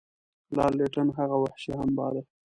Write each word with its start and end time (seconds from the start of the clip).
لارډ 0.55 0.73
لیټن 0.79 1.07
هغه 1.17 1.35
وحشي 1.43 1.71
هم 1.79 1.89
باله. 1.97 2.21